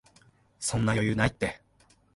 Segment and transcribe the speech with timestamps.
[0.59, 1.61] そんな余裕ないって